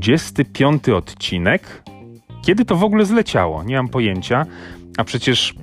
25 0.00 0.88
odcinek. 0.88 1.82
Kiedy 2.42 2.64
to 2.64 2.76
w 2.76 2.84
ogóle 2.84 3.04
zleciało? 3.04 3.62
Nie 3.62 3.76
mam 3.76 3.88
pojęcia. 3.88 4.46
A 4.98 5.04
przecież 5.04 5.54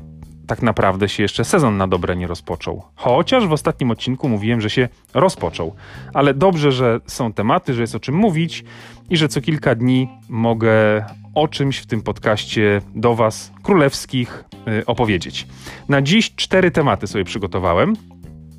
tak 0.48 0.62
naprawdę 0.62 1.10
się 1.10 1.24
jeszcze 1.24 1.46
sezon 1.46 1.78
na 1.78 1.88
dobre 1.88 2.16
nie 2.16 2.28
rozpoczął. 2.28 2.84
Chociaż 2.96 3.48
w 3.48 3.52
ostatnim 3.52 3.92
odcinku 3.92 4.30
mówiłem, 4.30 4.62
że 4.62 4.70
się 4.70 4.90
rozpoczął. 5.14 5.76
Ale 6.14 6.34
dobrze, 6.34 6.72
że 6.72 7.00
są 7.08 7.34
tematy, 7.34 7.74
że 7.74 7.82
jest 7.82 7.96
o 7.96 8.00
czym 8.00 8.16
mówić 8.16 8.64
i 9.10 9.18
że 9.18 9.28
co 9.28 9.42
kilka 9.42 9.76
dni 9.76 10.10
mogę 10.30 11.06
o 11.36 11.48
czymś 11.48 11.78
w 11.78 11.86
tym 11.86 12.02
podcaście 12.02 12.82
do 12.96 13.16
Was, 13.16 13.52
królewskich, 13.64 14.44
yy, 14.66 14.86
opowiedzieć. 14.86 15.48
Na 15.90 16.02
dziś 16.02 16.36
cztery 16.36 16.72
tematy 16.72 17.08
sobie 17.08 17.24
przygotowałem. 17.24 17.96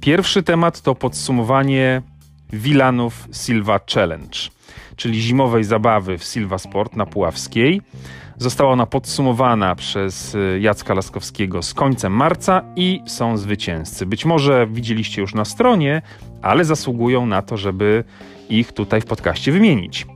Pierwszy 0.01 0.43
temat 0.43 0.81
to 0.81 0.95
podsumowanie 0.95 2.03
Wilanów 2.53 3.29
Silva 3.33 3.81
Challenge, 3.95 4.39
czyli 4.99 5.21
zimowej 5.23 5.65
zabawy 5.65 6.19
w 6.19 6.25
Silva 6.25 6.59
Sport 6.59 6.97
na 6.97 7.07
Puławskiej. 7.07 7.83
Została 8.37 8.73
ona 8.73 8.87
podsumowana 8.87 9.75
przez 9.75 10.35
y, 10.35 10.59
Jacka 10.63 10.95
Laskowskiego 10.95 11.63
z 11.63 11.75
końcem 11.75 12.13
marca 12.13 12.63
i 12.77 13.03
są 13.07 13.37
zwycięzcy. 13.37 14.07
Być 14.07 14.25
może 14.25 14.67
widzieliście 14.67 15.21
już 15.21 15.35
na 15.35 15.45
stronie, 15.45 16.03
ale 16.43 16.65
zasługują 16.65 17.27
na 17.27 17.43
to, 17.43 17.57
żeby 17.57 18.05
ich 18.51 18.73
tutaj 18.73 19.01
w 19.01 19.07
podcaście 19.07 19.53
wymienić. 19.53 20.07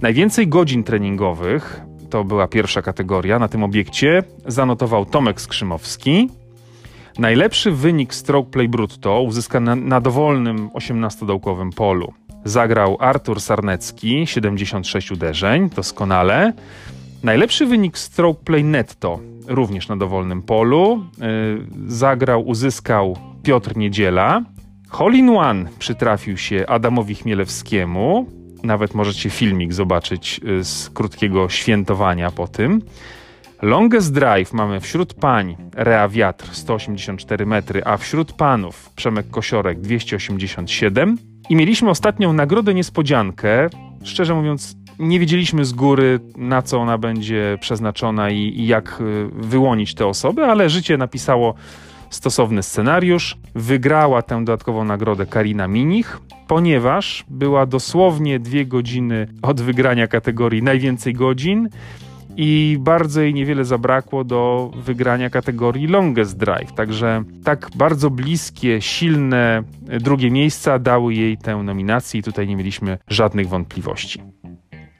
Najwięcej 0.00 0.48
godzin 0.48 0.84
treningowych, 0.84 1.80
to 2.10 2.24
była 2.24 2.48
pierwsza 2.48 2.82
kategoria 2.82 3.38
na 3.38 3.48
tym 3.48 3.64
obiekcie, 3.64 4.22
zanotował 4.46 5.06
Tomek 5.06 5.40
Skrzymowski. 5.40 6.28
Najlepszy 7.18 7.72
wynik 7.72 8.14
stroke 8.14 8.50
play 8.50 8.68
brutto 8.68 9.22
uzyskany 9.22 9.76
na 9.76 10.00
dowolnym 10.00 10.68
18-dołkowym 10.68 11.70
polu. 11.76 12.12
Zagrał 12.44 12.96
Artur 13.00 13.40
Sarnecki, 13.40 14.26
76 14.26 15.12
uderzeń, 15.12 15.70
doskonale. 15.70 16.52
Najlepszy 17.22 17.66
wynik 17.66 17.98
stroke 17.98 18.44
play 18.44 18.64
netto, 18.64 19.20
również 19.46 19.88
na 19.88 19.96
dowolnym 19.96 20.42
polu, 20.42 21.04
yy, 21.18 21.66
zagrał, 21.86 22.46
uzyskał 22.46 23.16
Piotr 23.42 23.76
Niedziela. 23.76 24.42
Hole 24.88 25.16
in 25.16 25.30
one 25.30 25.70
przytrafił 25.78 26.36
się 26.36 26.64
Adamowi 26.68 27.14
Chmielewskiemu. 27.14 28.26
Nawet 28.62 28.94
możecie 28.94 29.30
filmik 29.30 29.72
zobaczyć 29.72 30.40
yy, 30.44 30.64
z 30.64 30.90
krótkiego 30.90 31.48
świętowania 31.48 32.30
po 32.30 32.48
tym. 32.48 32.82
Longest 33.62 34.14
drive 34.14 34.52
mamy 34.52 34.80
wśród 34.80 35.14
pań 35.14 35.56
Rea 35.74 36.08
Wiatr 36.08 36.48
184 36.52 37.46
metry, 37.46 37.82
a 37.84 37.96
wśród 37.96 38.32
panów 38.32 38.90
Przemek 38.96 39.30
Kosiorek 39.30 39.80
287. 39.80 41.29
I 41.50 41.56
mieliśmy 41.56 41.90
ostatnią 41.90 42.32
nagrodę 42.32 42.74
niespodziankę. 42.74 43.68
Szczerze 44.04 44.34
mówiąc, 44.34 44.76
nie 44.98 45.20
wiedzieliśmy 45.20 45.64
z 45.64 45.72
góry, 45.72 46.20
na 46.36 46.62
co 46.62 46.78
ona 46.78 46.98
będzie 46.98 47.58
przeznaczona 47.60 48.30
i, 48.30 48.38
i 48.38 48.66
jak 48.66 49.00
y, 49.00 49.28
wyłonić 49.32 49.94
te 49.94 50.06
osoby, 50.06 50.44
ale 50.44 50.70
życie 50.70 50.96
napisało 50.96 51.54
stosowny 52.10 52.62
scenariusz. 52.62 53.36
Wygrała 53.54 54.22
tę 54.22 54.44
dodatkową 54.44 54.84
nagrodę 54.84 55.26
Karina 55.26 55.68
Minich, 55.68 56.20
ponieważ 56.48 57.24
była 57.28 57.66
dosłownie 57.66 58.38
dwie 58.38 58.66
godziny 58.66 59.28
od 59.42 59.60
wygrania 59.60 60.06
kategorii 60.06 60.62
najwięcej 60.62 61.14
godzin 61.14 61.68
i 62.36 62.76
bardzo 62.80 63.20
jej 63.20 63.34
niewiele 63.34 63.64
zabrakło 63.64 64.24
do 64.24 64.70
wygrania 64.76 65.30
kategorii 65.30 65.86
Longest 65.86 66.38
Drive. 66.38 66.72
Także 66.72 67.24
tak 67.44 67.70
bardzo 67.76 68.10
bliskie, 68.10 68.80
silne 68.80 69.62
drugie 70.00 70.30
miejsca 70.30 70.78
dały 70.78 71.14
jej 71.14 71.38
tę 71.38 71.56
nominację 71.56 72.20
i 72.20 72.22
tutaj 72.22 72.48
nie 72.48 72.56
mieliśmy 72.56 72.98
żadnych 73.08 73.48
wątpliwości. 73.48 74.22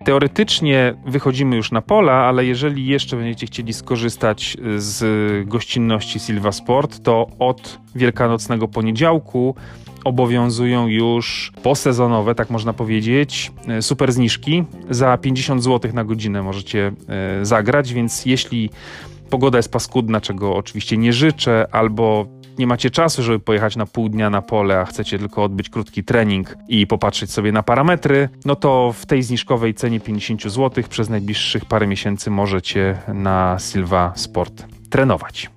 Teoretycznie 0.04 0.94
wychodzimy 1.06 1.56
już 1.56 1.72
na 1.72 1.82
pola, 1.82 2.12
ale 2.12 2.44
jeżeli 2.44 2.86
jeszcze 2.86 3.16
będziecie 3.16 3.46
chcieli 3.46 3.72
skorzystać 3.72 4.56
z 4.76 5.48
gościnności 5.48 6.20
Silva 6.20 6.52
Sport, 6.52 7.02
to 7.02 7.26
od 7.38 7.78
wielkanocnego 7.94 8.68
poniedziałku 8.68 9.54
obowiązują 10.04 10.86
już 10.86 11.52
posezonowe, 11.62 12.34
tak 12.34 12.50
można 12.50 12.72
powiedzieć, 12.72 13.52
super 13.80 14.12
zniżki. 14.12 14.64
Za 14.90 15.18
50 15.18 15.64
zł 15.64 15.92
na 15.94 16.04
godzinę 16.04 16.42
możecie 16.42 16.92
e, 17.08 17.44
zagrać, 17.44 17.92
więc 17.92 18.26
jeśli 18.26 18.70
pogoda 19.30 19.58
jest 19.58 19.72
paskudna, 19.72 20.20
czego 20.20 20.56
oczywiście 20.56 20.96
nie 20.96 21.12
życzę, 21.12 21.66
albo 21.72 22.26
nie 22.58 22.66
macie 22.66 22.90
czasu, 22.90 23.22
żeby 23.22 23.38
pojechać 23.38 23.76
na 23.76 23.86
pół 23.86 24.08
dnia 24.08 24.30
na 24.30 24.42
pole, 24.42 24.80
a 24.80 24.84
chcecie 24.84 25.18
tylko 25.18 25.44
odbyć 25.44 25.68
krótki 25.68 26.04
trening 26.04 26.56
i 26.68 26.86
popatrzeć 26.86 27.30
sobie 27.30 27.52
na 27.52 27.62
parametry, 27.62 28.28
no 28.44 28.56
to 28.56 28.94
w 28.98 29.06
tej 29.06 29.22
zniżkowej 29.22 29.74
cenie 29.74 30.00
50 30.00 30.42
zł 30.42 30.84
przez 30.88 31.08
najbliższych 31.08 31.64
parę 31.64 31.86
miesięcy 31.86 32.30
możecie 32.30 32.98
na 33.14 33.56
Silva 33.60 34.12
Sport 34.16 34.64
trenować. 34.90 35.50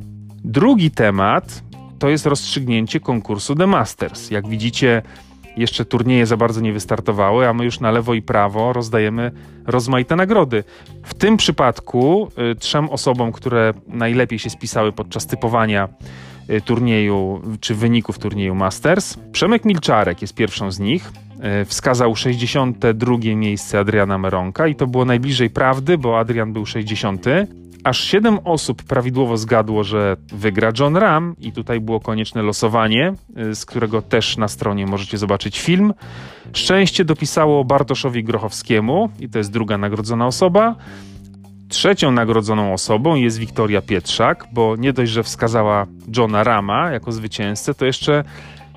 Drugi 0.43 0.91
temat 0.91 1.63
to 2.03 2.09
jest 2.09 2.25
rozstrzygnięcie 2.25 2.99
konkursu 2.99 3.55
The 3.55 3.67
Masters. 3.67 4.31
Jak 4.31 4.47
widzicie, 4.47 5.01
jeszcze 5.57 5.85
turnieje 5.85 6.25
za 6.25 6.37
bardzo 6.37 6.61
nie 6.61 6.73
wystartowały, 6.73 7.47
a 7.47 7.53
my 7.53 7.65
już 7.65 7.79
na 7.79 7.91
lewo 7.91 8.13
i 8.13 8.21
prawo 8.21 8.73
rozdajemy 8.73 9.31
rozmaite 9.65 10.15
nagrody. 10.15 10.63
W 11.03 11.13
tym 11.13 11.37
przypadku 11.37 12.31
y, 12.51 12.55
trzem 12.55 12.89
osobom, 12.89 13.31
które 13.31 13.73
najlepiej 13.87 14.39
się 14.39 14.49
spisały 14.49 14.91
podczas 14.91 15.27
typowania 15.27 15.89
y, 16.49 16.61
turnieju 16.61 17.41
czy 17.59 17.75
wyników 17.75 18.19
turnieju 18.19 18.55
Masters, 18.55 19.17
Przemek 19.31 19.65
Milczarek 19.65 20.21
jest 20.21 20.35
pierwszą 20.35 20.71
z 20.71 20.79
nich. 20.79 21.11
Y, 21.61 21.65
wskazał 21.65 22.15
62 22.15 23.17
miejsce 23.35 23.79
Adriana 23.79 24.17
Meronka 24.17 24.67
i 24.67 24.75
to 24.75 24.87
było 24.87 25.05
najbliżej 25.05 25.49
prawdy, 25.49 25.97
bo 25.97 26.19
Adrian 26.19 26.53
był 26.53 26.65
60. 26.65 27.25
Aż 27.83 28.03
7 28.03 28.39
osób 28.43 28.83
prawidłowo 28.83 29.37
zgadło, 29.37 29.83
że 29.83 30.17
wygra 30.33 30.71
John 30.79 30.97
Ram, 30.97 31.35
i 31.39 31.51
tutaj 31.51 31.79
było 31.79 31.99
konieczne 31.99 32.41
losowanie, 32.43 33.13
y, 33.37 33.55
z 33.55 33.65
którego 33.65 34.01
też 34.01 34.37
na 34.37 34.47
stronie 34.47 34.85
możecie 34.85 35.17
zobaczyć 35.17 35.61
film. 35.61 35.93
Szczęście 36.53 37.05
dopisało 37.05 37.63
Bartoszowi 37.63 38.23
Grochowskiemu, 38.23 39.09
i 39.19 39.29
to 39.29 39.37
jest 39.37 39.51
druga 39.51 39.77
nagrodzona 39.77 40.27
osoba. 40.27 40.75
Trzecią 41.69 42.11
nagrodzoną 42.11 42.73
osobą 42.73 43.15
jest 43.15 43.37
Wiktoria 43.37 43.81
Pietrzak, 43.81 44.47
bo 44.51 44.75
nie 44.75 44.93
dość, 44.93 45.11
że 45.11 45.23
wskazała 45.23 45.85
Johna 46.17 46.43
Rama 46.43 46.91
jako 46.91 47.11
zwycięzcę, 47.11 47.73
to 47.73 47.85
jeszcze 47.85 48.23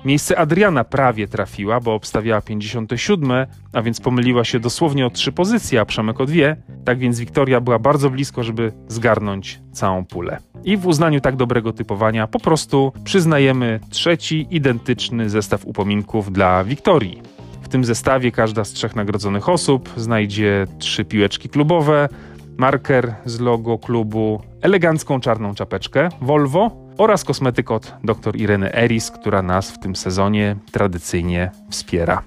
Miejsce 0.05 0.37
Adriana 0.37 0.83
prawie 0.83 1.27
trafiła, 1.27 1.79
bo 1.79 1.93
obstawiała 1.93 2.41
57, 2.41 3.31
a 3.73 3.81
więc 3.81 4.01
pomyliła 4.01 4.43
się 4.43 4.59
dosłownie 4.59 5.05
o 5.05 5.09
trzy 5.09 5.31
pozycje, 5.31 5.81
a 5.81 5.85
Przemek 5.85 6.21
o 6.21 6.25
dwie. 6.25 6.55
Tak 6.85 6.99
więc 6.99 7.19
Wiktoria 7.19 7.61
była 7.61 7.79
bardzo 7.79 8.09
blisko, 8.09 8.43
żeby 8.43 8.71
zgarnąć 8.87 9.59
całą 9.71 10.05
pulę. 10.05 10.37
I 10.63 10.77
w 10.77 10.87
uznaniu 10.87 11.21
tak 11.21 11.35
dobrego 11.35 11.73
typowania 11.73 12.27
po 12.27 12.39
prostu 12.39 12.93
przyznajemy 13.03 13.79
trzeci 13.89 14.47
identyczny 14.51 15.29
zestaw 15.29 15.65
upominków 15.65 16.33
dla 16.33 16.63
Wiktorii. 16.63 17.21
W 17.61 17.67
tym 17.67 17.85
zestawie 17.85 18.31
każda 18.31 18.63
z 18.63 18.71
trzech 18.71 18.95
nagrodzonych 18.95 19.49
osób 19.49 19.89
znajdzie 19.97 20.67
trzy 20.79 21.05
piłeczki 21.05 21.49
klubowe, 21.49 22.09
marker 22.57 23.15
z 23.25 23.39
logo 23.39 23.77
klubu, 23.77 24.41
elegancką 24.61 25.19
czarną 25.19 25.55
czapeczkę 25.55 26.09
Volvo 26.21 26.86
oraz 26.97 27.23
kosmetyk 27.23 27.71
od 27.71 27.93
dr 28.03 28.35
Ireny 28.35 28.73
Eris, 28.75 29.11
która 29.11 29.41
nas 29.41 29.71
w 29.71 29.79
tym 29.79 29.95
sezonie 29.95 30.55
tradycyjnie 30.71 31.51
wspiera. 31.69 32.23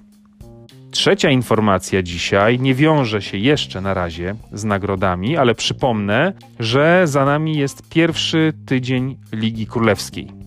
Trzecia 0.91 1.31
informacja 1.31 2.03
dzisiaj 2.03 2.58
nie 2.58 2.75
wiąże 2.75 3.22
się 3.22 3.38
jeszcze 3.38 3.81
na 3.81 3.94
razie 3.94 4.34
z 4.53 4.64
nagrodami, 4.64 5.36
ale 5.36 5.54
przypomnę, 5.54 6.32
że 6.58 7.03
za 7.04 7.25
nami 7.25 7.58
jest 7.58 7.88
pierwszy 7.88 8.53
tydzień 8.66 9.16
Ligi 9.32 9.66
Królewskiej. 9.66 10.39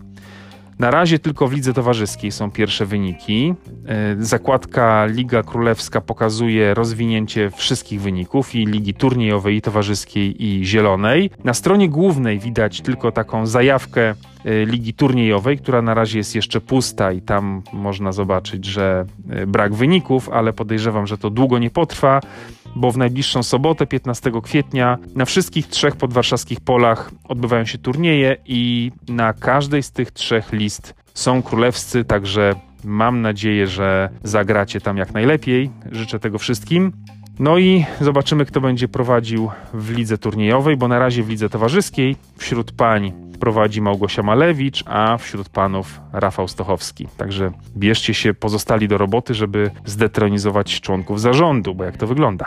Na 0.84 0.92
razie 0.92 1.20
tylko 1.20 1.48
w 1.48 1.54
lidze 1.54 1.74
towarzyskiej 1.74 2.32
są 2.32 2.52
pierwsze 2.52 2.86
wyniki. 2.86 3.54
E, 3.88 4.16
zakładka 4.20 5.06
Liga 5.06 5.44
Królewska 5.44 6.02
pokazuje 6.02 6.74
rozwinięcie 6.74 7.52
wszystkich 7.52 8.02
wyników 8.02 8.56
i 8.56 8.66
ligi 8.66 8.94
turniejowej, 8.94 9.56
i 9.56 9.62
towarzyskiej, 9.62 10.44
i 10.46 10.66
zielonej. 10.66 11.30
Na 11.44 11.54
stronie 11.54 11.90
głównej 11.90 12.40
widać 12.40 12.82
tylko 12.82 13.12
taką 13.12 13.48
zajawkę 13.48 14.02
e, 14.46 14.66
ligi 14.66 14.94
turniejowej, 14.94 15.58
która 15.58 15.82
na 15.82 15.94
razie 15.94 16.18
jest 16.18 16.36
jeszcze 16.36 16.62
pusta 16.62 17.12
i 17.12 17.22
tam 17.22 17.62
można 17.74 18.12
zobaczyć, 18.12 18.66
że 18.66 19.06
e, 19.30 19.48
brak 19.48 19.74
wyników, 19.74 20.30
ale 20.30 20.54
podejrzewam, 20.54 21.08
że 21.08 21.18
to 21.18 21.30
długo 21.30 21.60
nie 21.60 21.70
potrwa 21.70 22.22
bo 22.76 22.92
w 22.92 22.98
najbliższą 22.98 23.44
sobotę, 23.44 23.88
15 23.88 24.32
kwietnia, 24.44 24.98
na 25.16 25.26
wszystkich 25.26 25.68
trzech 25.68 25.96
podwarszawskich 25.96 26.60
polach 26.60 27.12
odbywają 27.24 27.66
się 27.66 27.78
turnieje 27.78 28.38
i 28.46 28.92
na 29.08 29.34
każdej 29.34 29.84
z 29.84 29.92
tych 29.92 30.12
trzech 30.12 30.54
list 30.54 30.94
są 31.14 31.44
królewscy, 31.44 32.06
także 32.06 32.56
mam 32.84 33.22
nadzieję, 33.22 33.68
że 33.68 34.10
zagracie 34.24 34.82
tam 34.82 34.98
jak 34.98 35.14
najlepiej. 35.14 35.70
Życzę 35.92 36.20
tego 36.20 36.38
wszystkim. 36.38 36.92
No 37.40 37.58
i 37.58 37.86
zobaczymy, 38.02 38.46
kto 38.46 38.62
będzie 38.62 38.88
prowadził 38.88 39.52
w 39.74 39.90
lidze 39.98 40.18
turniejowej, 40.18 40.78
bo 40.78 40.88
na 40.88 41.00
razie 41.00 41.24
w 41.24 41.30
lidze 41.30 41.50
towarzyskiej 41.50 42.16
wśród 42.38 42.72
pań 42.72 43.14
prowadzi 43.44 43.82
Małgosia 43.82 44.24
Malewicz, 44.24 44.84
a 44.88 45.18
wśród 45.18 45.50
panów 45.50 46.02
Rafał 46.14 46.48
Stochowski. 46.48 47.08
Także 47.18 47.52
bierzcie 47.78 48.14
się 48.14 48.34
pozostali 48.34 48.88
do 48.88 48.98
roboty, 48.98 49.34
żeby 49.34 49.72
zdetronizować 49.86 50.82
członków 50.82 51.22
zarządu, 51.22 51.76
bo 51.76 51.84
jak 51.84 51.98
to 51.98 52.08
wygląda. 52.08 52.46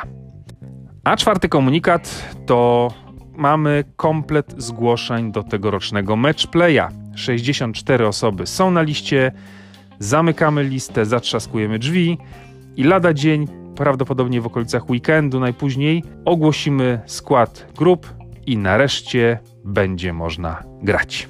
A 1.04 1.16
czwarty 1.16 1.48
komunikat 1.48 2.34
to 2.46 2.88
mamy 3.34 3.84
komplet 3.96 4.54
zgłoszeń 4.58 5.32
do 5.32 5.42
tegorocznego 5.42 6.16
matchplaya. 6.16 6.88
64 7.14 8.06
osoby 8.06 8.46
są 8.46 8.70
na 8.70 8.82
liście, 8.82 9.32
zamykamy 9.98 10.64
listę, 10.64 11.04
zatrzaskujemy 11.04 11.78
drzwi 11.78 12.18
i 12.76 12.84
lada 12.84 13.14
dzień, 13.14 13.46
prawdopodobnie 13.76 14.40
w 14.40 14.46
okolicach 14.46 14.90
weekendu 14.90 15.40
najpóźniej, 15.40 16.02
ogłosimy 16.24 17.00
skład 17.06 17.72
grup 17.76 18.15
i 18.46 18.58
nareszcie 18.58 19.38
będzie 19.64 20.12
można 20.12 20.62
grać. 20.82 21.28